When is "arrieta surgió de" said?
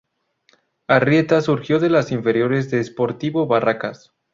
0.87-1.91